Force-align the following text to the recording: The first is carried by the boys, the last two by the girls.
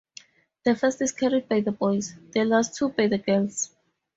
The 0.65 0.75
first 0.75 0.99
is 1.03 1.11
carried 1.11 1.47
by 1.47 1.61
the 1.61 1.71
boys, 1.71 2.15
the 2.31 2.43
last 2.43 2.75
two 2.75 2.89
by 2.89 3.05
the 3.05 3.19
girls. 3.19 3.69